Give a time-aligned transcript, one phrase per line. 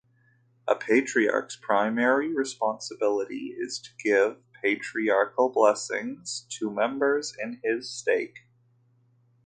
[0.67, 8.39] A patriarch's primary responsibility is to give patriarchal blessings to members in his stake.